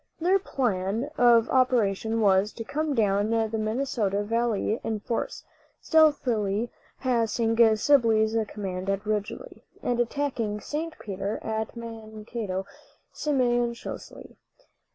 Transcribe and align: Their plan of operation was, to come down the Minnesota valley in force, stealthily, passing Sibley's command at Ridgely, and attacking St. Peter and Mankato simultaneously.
Their 0.19 0.39
plan 0.39 1.11
of 1.15 1.47
operation 1.51 2.21
was, 2.21 2.51
to 2.53 2.63
come 2.63 2.95
down 2.95 3.29
the 3.29 3.57
Minnesota 3.59 4.23
valley 4.23 4.79
in 4.83 4.99
force, 4.99 5.43
stealthily, 5.79 6.71
passing 6.99 7.55
Sibley's 7.77 8.35
command 8.47 8.89
at 8.89 9.05
Ridgely, 9.05 9.63
and 9.83 9.99
attacking 9.99 10.59
St. 10.59 10.97
Peter 10.97 11.35
and 11.43 11.69
Mankato 11.75 12.65
simultaneously. 13.13 14.37